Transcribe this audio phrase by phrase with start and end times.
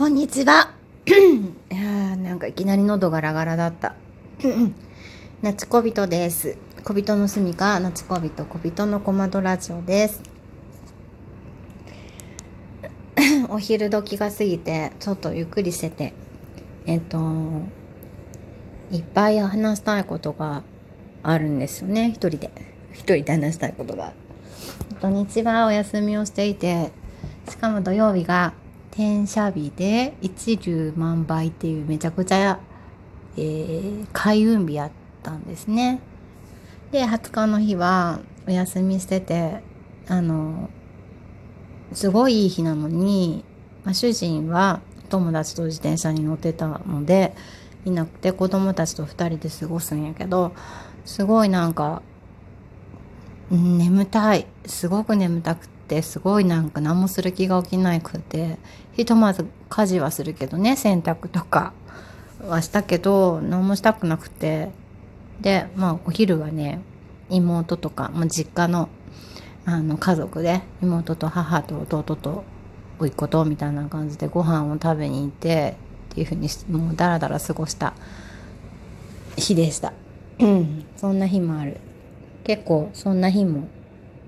[0.00, 0.72] こんにちは。
[1.04, 3.96] いやなんかいきなり喉ガラガラだった。
[5.42, 6.56] 夏小人です。
[6.82, 10.22] 小人の住みか、夏小人、小人の小窓ラジオです。
[13.50, 16.14] お昼時が過ぎて、ちょっとゆっくりしてて、
[16.86, 17.18] えっと、
[18.90, 20.62] いっぱい話したいことが
[21.22, 22.50] あるんですよね、一人で。
[22.94, 24.14] 一人で話したいことが。
[25.02, 26.90] 土日はお休みをしていて、
[27.46, 28.54] しかも土曜日が
[28.90, 32.60] 転写日で一粒万倍っていうめちゃくちゃ、
[33.36, 34.90] えー、開運日やっ
[35.22, 36.00] たんですね。
[36.90, 39.62] で、20日の日はお休みしてて、
[40.08, 40.70] あの、
[41.92, 43.44] すごいいい日なのに、
[43.84, 47.34] まあ、主人は友達と自転車に乗ってたので、
[47.84, 50.52] いなくて子供たちと2人で過ごすんやけど、
[51.04, 52.02] すごいなんか、
[53.50, 54.46] 眠たい。
[54.66, 55.80] すごく眠たくて。
[56.02, 58.58] すごいなんか何もする気が起きなくて
[58.92, 61.72] ひとまず家事はするけどね洗濯とか
[62.46, 64.70] はしたけど何もしたくなくて
[65.40, 66.80] でまあお昼はね
[67.28, 68.88] 妹とか、まあ、実家の
[69.66, 72.44] あの家族で妹と母と弟と
[72.98, 75.76] 甥っ子とみたいな感じでご飯を食べに行って
[76.12, 77.94] っていうふうにもうダラダラ過ごした
[79.36, 79.92] 日でした
[80.96, 81.76] そんな日もある
[82.44, 83.68] 結構そんな日も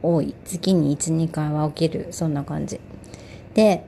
[0.03, 0.35] 多い。
[0.45, 2.09] 月に12回は起きる。
[2.11, 2.81] そんな感じ。
[3.55, 3.85] で、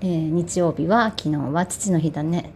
[0.00, 2.50] えー、日曜日は昨日は父の日だね。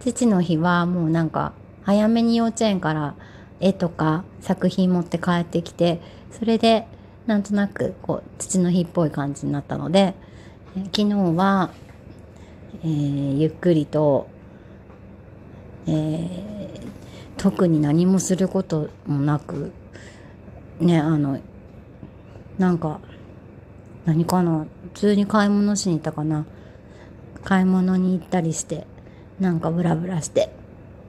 [0.00, 3.14] 父の日はもうなんか早めに幼稚園から
[3.60, 6.00] 絵とか作品持って帰ってきて
[6.30, 6.86] それで
[7.26, 10.14] なんとなくこう父の日っぽい感じになったので、
[10.76, 11.70] え、昨日は、
[12.82, 14.28] えー、ゆっくりと、
[15.86, 16.80] えー、
[17.36, 19.72] 特に何もすることもなく
[20.80, 21.38] ねあの
[22.58, 23.00] なんか、
[24.04, 26.44] 何かな普通に買い物しに行ったかな
[27.44, 28.86] 買い物に行ったりして、
[29.38, 30.50] なんかブラブラして、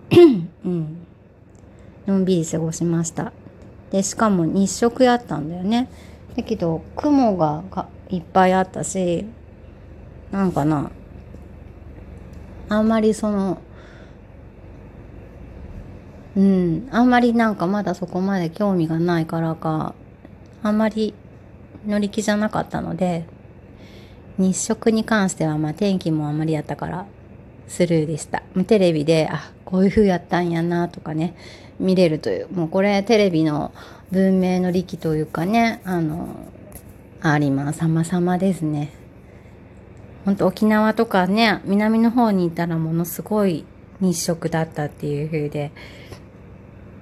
[0.64, 0.98] うん。
[2.06, 3.34] のんびり過ごしました。
[3.92, 5.90] で、しかも日食やったんだよね。
[6.36, 7.64] だけど、雲が
[8.10, 9.26] いっぱいあったし、
[10.32, 10.92] なんかな、
[12.70, 13.60] あんまりその、
[16.36, 19.96] うん、あんまりなんかまだそこまで興味がないからか、
[20.62, 21.14] あんまり
[21.88, 23.26] 乗り気じゃなかったので、
[24.38, 27.06] 日食に関してはまあ天気もあんまりやったから
[27.68, 28.42] スルーでした。
[28.68, 31.36] テレビで、あ、こういう風やったんやなとかね、
[31.80, 33.72] 見れるという、もうこれテレビの
[34.12, 36.30] 文明の利器というかね、あの、
[37.22, 37.80] あります。
[37.80, 38.92] 様々ですね。
[40.26, 43.66] ほんと沖縄とかね、南の方にいたらものすごい
[44.02, 45.72] 日食だったっていう風で、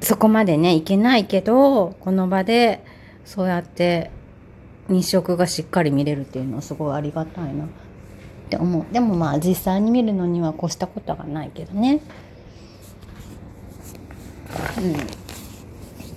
[0.01, 2.83] そこまでね、行けないけど、この場で
[3.25, 4.11] そうやって
[4.89, 7.65] 日食がしっかり見れるっていうのはすごいありがたいな。
[7.65, 8.93] って思う。
[8.93, 12.01] でもまあ実際に見るのには越したことがないけどね。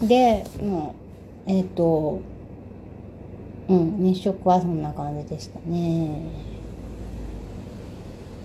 [0.00, 0.08] うん。
[0.08, 0.94] でも
[1.46, 2.22] うえっ、ー、と
[3.68, 6.22] うん日食はそんな感じでしたね。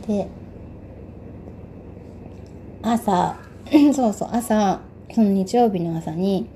[0.07, 0.27] で
[2.85, 3.35] 朝
[3.93, 4.79] そうそう朝
[5.13, 6.47] その日曜日の朝に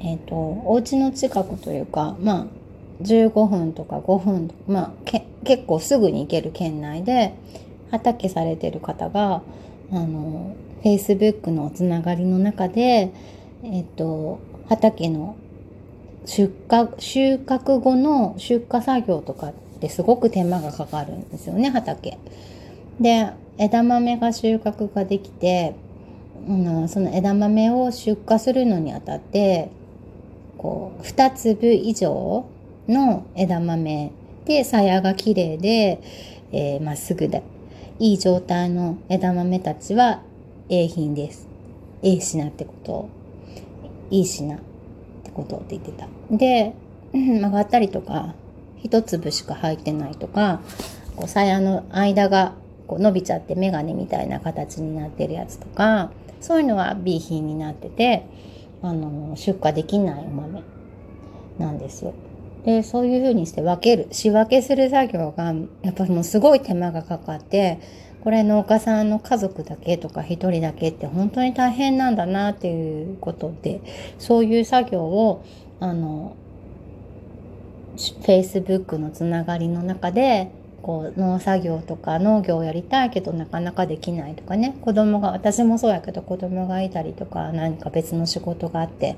[0.00, 2.46] えっ、ー、とお家の近くというかまあ
[3.02, 7.34] 15分とか5分とか、まあ、け結構すぐに行ける県内で
[7.90, 9.42] 畑されてる方が
[9.90, 10.54] あの
[10.84, 13.12] Facebook のつながりの中で、
[13.64, 15.36] えっと、畑の
[16.24, 22.18] 出荷収穫後の出荷作業とかってすごく手間がかかるんですよね畑。
[23.00, 25.74] で枝豆が収穫ができて、
[26.46, 29.70] うん、その枝豆を出荷するのにあたって
[30.58, 32.46] こう2粒以上
[32.88, 34.12] の枝豆
[34.44, 36.02] で鞘が綺麗で、
[36.52, 37.42] えー、まっすぐで
[37.98, 40.22] いい状態の枝豆たちは
[40.68, 41.46] A 品です。
[42.02, 43.08] A 品ってこと。
[44.10, 44.58] いい品っ
[45.22, 46.08] てことって言ってた。
[46.30, 46.74] で、
[47.12, 48.34] 曲がったりとか、
[48.82, 50.60] 一粒しか入ってないとか、
[51.16, 52.54] こう鞘の間が
[52.92, 56.10] こう伸びちゃってメガネみたいな形になってるやつとか、
[56.42, 58.26] そういうのは B 品になってて、
[58.82, 60.62] あの、出荷できないお豆
[61.58, 62.12] なんですよ。
[62.66, 67.78] で、そういうふうにして分ける、仕分けする作業が、やっぱりもうすごい手間がかかって、
[68.22, 73.80] これ農家さんの家族だけとか一人だけって本当に大変なんだなっていうことで、
[74.18, 75.42] そういう作業を、
[75.80, 76.36] あの、
[77.96, 80.50] Facebook のつながりの中で
[80.82, 84.76] こう農作業とか農業をやりたいけどなかなかできないとかね。
[84.82, 89.16] 子供が私もそうやけど子供がいたりとか何か別の仕事があって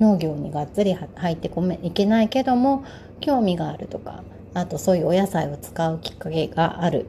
[0.00, 2.84] 農業にがっつり入ってこめいけないけども
[3.20, 4.24] 興味があるとか
[4.54, 7.06] あとそういうお野菜を使うきっかけがある。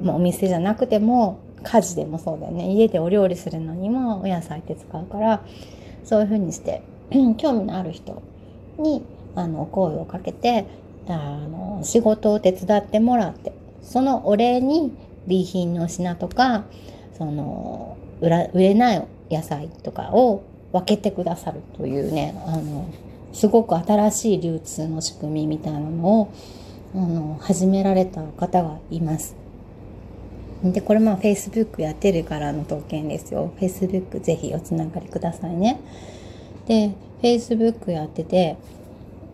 [0.00, 2.72] まあ、お店じゃなくても家事でもそうだよね。
[2.72, 5.42] 家でお料理するのにもお野菜って使うから
[6.04, 6.82] そういうふうにして
[7.38, 8.22] 興味のある人
[8.78, 9.02] に
[9.34, 10.66] あの声をかけて
[11.08, 11.12] あ
[11.48, 13.52] の仕事を手伝ってもらって
[13.82, 14.92] そのお礼に
[15.26, 16.64] B 品の品とか
[17.16, 22.88] その売れない野菜とかを分けてくださるというねあの
[23.32, 26.32] すごく新しい流通の仕組みみたいなのを
[26.94, 29.34] あの始められた方がいます。
[30.62, 33.52] で、これまあ Facebook やってるからの特権ですよ。
[33.60, 35.80] Facebook ぜひおつながりくださいね。
[36.66, 38.56] で、Facebook やってて、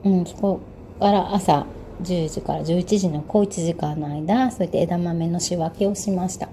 [0.03, 0.61] うん、そこ
[1.01, 1.67] から朝
[2.03, 6.51] 10時から11時の小1時間の間、そうやって枝豆の仕分けをしました。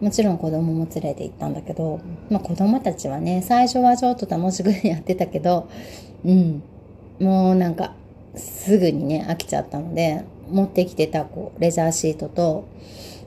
[0.00, 2.00] もちろん子供も連れて行ったんだけど、
[2.30, 5.68] まあ子供たちはね、最初はちょっと楽しくやってたけど、
[6.24, 6.62] うん、
[7.20, 7.92] もうなんか、
[8.36, 12.66] すぐにね、飽きちゃったので、持ってきてたこうレジャーシートと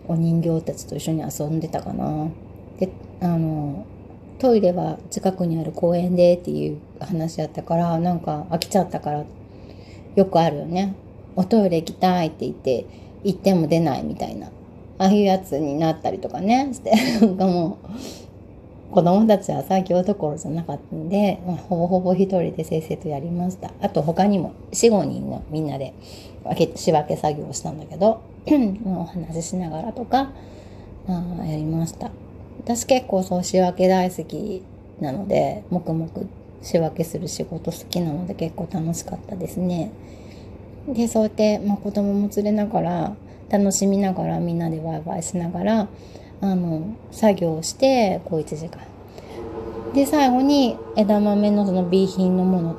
[0.07, 2.29] お人形たちと一緒に遊んでたかな。
[2.79, 2.89] で、
[3.19, 3.85] あの、
[4.39, 9.25] トイレは近くにある公園でっていう話やったから、なんか飽きちゃったから、
[10.15, 10.95] よくあるよね。
[11.35, 12.85] おトイレ行きたいって言って、
[13.23, 14.47] 行っても出ないみたいな。
[14.97, 16.91] ああいうやつになったりとかね、して、
[17.25, 23.71] なんかもう、子供たちは作業どころじゃなかったんで、まあ、ほぼほぼ一人で先生とやりました。
[23.81, 25.93] あと他にも4、5人のみんなで
[26.75, 28.21] 仕分け作業をしたんだけど、
[28.85, 30.31] お話ししながらとか、
[31.07, 32.11] あやりました。
[32.59, 34.61] 私結構そう仕分け大好き
[34.99, 39.91] なので、黙々って仕分けする仕事好きなので結構楽しかったですね。
[40.87, 43.15] で、そうやって、まあ、子供も連れながら、
[43.49, 45.87] 楽しみながらみんなでワイワイしながら、
[46.41, 48.79] あの、作業をして、こう1時間。
[49.93, 52.75] で、最後に枝豆のその B 品のもの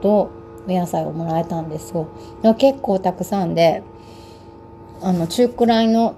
[0.00, 0.30] と
[0.68, 2.08] お野菜をもらえたんですよ。
[2.56, 3.82] 結構たくさんで、
[5.02, 6.14] あの、中くらいの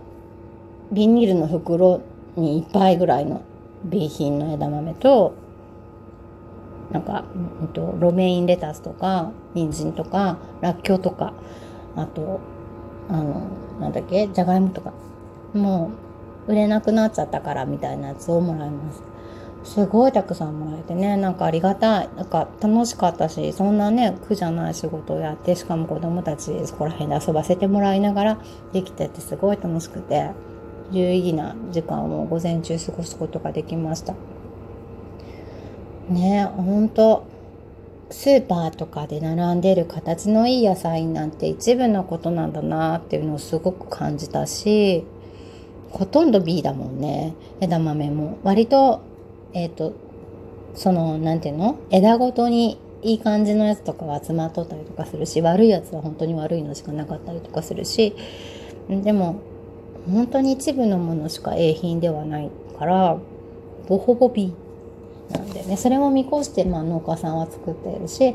[0.93, 2.01] ビニールの袋
[2.37, 3.43] に1杯ぐらいの
[3.85, 5.35] B 品の枝豆と、
[6.91, 7.25] なんか、
[7.63, 11.35] えっと、ロメインレタスとか、人参とか、らっきょうとか、
[11.97, 12.41] あと、
[13.11, 13.43] あの、
[13.81, 14.93] なんだっけ、じゃがいもとか。
[15.55, 15.91] も
[16.49, 19.03] う、売れなくなっちゃったからみたいなやつをもらいます。
[19.65, 22.09] すごいたくさんもらえてね、なんかありがたい。
[22.17, 28.39] なんか楽しかったし、そんなね、苦じゃない仕事をやって、しかも子供たちそこら辺で遊ばせてもらいながら
[28.73, 30.31] できててすごい楽しくて、
[30.91, 34.15] 有意義な時間を午前中過ごすことができました。
[36.09, 37.25] ねほんと、
[38.11, 45.05] スーパーとかで並んでる形のいい野菜なんて一部のことなんだなっていうのをすごく感じたし、
[45.91, 47.35] ほとんど B だもんね。
[47.61, 48.39] 枝豆も。
[48.43, 49.03] 割と
[49.53, 49.95] えっ、ー、と、
[50.75, 51.79] その、なんていうの？
[51.91, 58.15] 枝ごとにいい感じのやつとかは集まっとったりとかするし、悪いやつは本当に悪いのしかなかったりとかするし、
[58.89, 59.41] でも、
[60.11, 63.19] 本当に一部のものしか A 品ではないから、
[63.89, 64.55] ボほぼ B
[65.59, 65.77] でね。
[65.77, 68.35] それも見越して、まあ、農家さんは作っているし、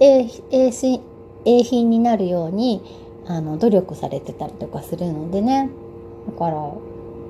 [0.00, 2.82] 栄品になるように、
[3.26, 5.70] あの、努力されてたりとかするのでね。
[6.26, 6.72] だから、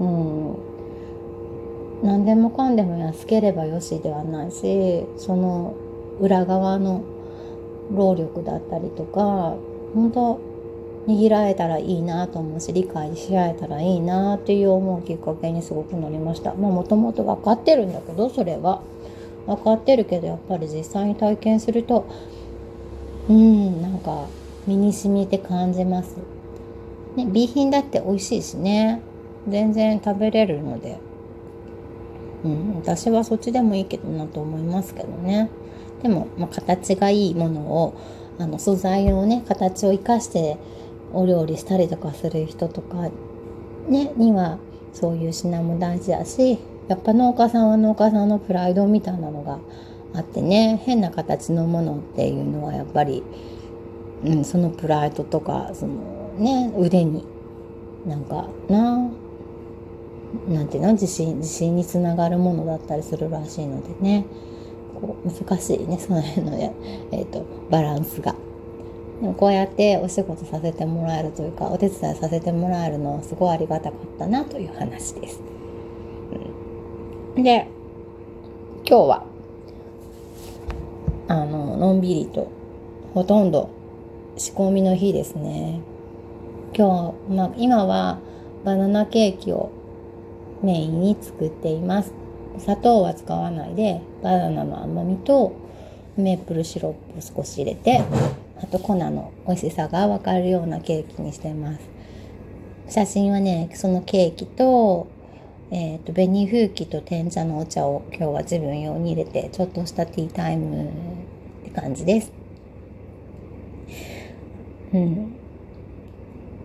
[0.01, 0.57] うん、
[2.03, 5.75] 何でもかんでも安ければよしではないしその
[6.21, 7.03] 裏側の
[7.93, 9.55] 労力だったりとか
[9.95, 10.41] 本当
[11.07, 18.83] 握られたらいいなと思うし理解し合えたらいいなっていう思うきっかけにすごくなりましたまあもともと分かってるんだけどそれは
[19.47, 22.07] 分かってるけどやっぱり実際に体験すると
[23.29, 24.27] うんなんか
[24.67, 26.17] 身に染みて感じます。
[27.17, 29.03] ね B 品だって美味しいしね。
[29.49, 30.99] 全然食べれるので。
[32.45, 35.49] うん、私はそっちでもいいけどなと思いますけどね。
[36.03, 37.95] でも、まあ、形がいいものを、
[38.39, 40.59] あの、素材のね、形を生かして
[41.13, 43.11] お料理したりとかする人とか、
[43.89, 44.59] ね、には、
[44.93, 46.59] そういう品も大事だし、
[46.93, 49.59] やっぱ農家さんは農家さんのプライドみたいなのが
[50.15, 53.23] あってね、変な形のものっていうのはやっぱり、
[54.25, 55.95] うん、そのプライドとか、その
[56.37, 57.25] ね、腕に、
[58.07, 59.11] なんかな、
[60.49, 64.25] なんていうの自信自信につながるものだったりするらしいのでね
[64.95, 66.73] こう難しいねその辺のね、
[67.13, 68.35] えーと、バランスが。
[69.21, 75.41] でもこうやってお仕事させてもらえるというかお手伝いさせてもらえるのはすごいありがたかったなという話です。
[77.37, 77.67] で
[78.85, 79.25] 今日は
[81.29, 82.51] あののんびりと
[83.15, 83.71] ほとんど
[84.37, 85.81] 仕込みの日ですね。
[86.75, 88.19] 今日、まあ、今は
[88.65, 89.71] バナナケーキを
[90.63, 92.13] メインに作っています。
[92.59, 95.55] 砂糖は使わないでバナナの甘みと
[96.19, 98.03] メープルシロップを少し入れて
[98.63, 101.81] あと粉の美味しさがわかるようなケーキにしてます。
[102.91, 105.07] 写真はねそのケーキと,、
[105.75, 110.87] えーと、紅風紀と天茶のお茶を今日は自分用に入れてちょっとしたティータイムっ
[111.65, 112.31] て感じです。
[114.93, 115.33] うん。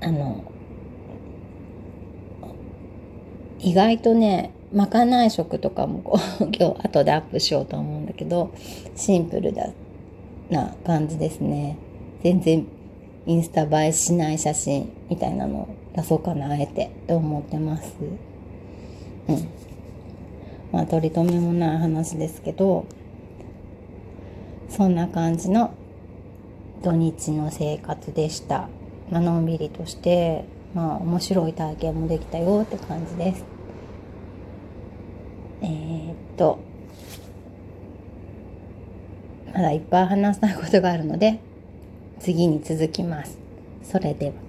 [0.02, 0.44] あの
[3.60, 8.52] 意外とねまかない食とかもこう 今日後でアップしようと思うんだけど
[8.98, 9.70] シンプルだ
[10.50, 11.78] な感じですね
[12.24, 12.66] 全然
[13.26, 17.96] インスタ映えしない写真みたいなのを出そうかなあえてと思ってます
[19.30, 19.50] うん
[20.72, 22.86] まあ取り留めもない話ですけど
[24.70, 25.74] そんな感じの
[26.84, 28.70] 土日の生活でした
[29.10, 33.46] まあのんびりとしてまあ面白い体験もできたよって感じです
[35.62, 36.60] えー、っと
[39.54, 41.40] まだいっぱい話したいことがあるので
[42.20, 43.38] 次に続きます。
[43.84, 44.47] それでは。